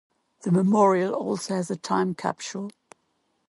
The 0.41 0.51
memorial 0.51 1.13
also 1.13 1.53
has 1.53 1.69
a 1.69 1.75
time 1.75 2.15
capsule. 2.15 2.71